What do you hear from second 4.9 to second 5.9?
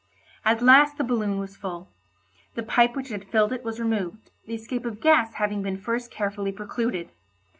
the gas having been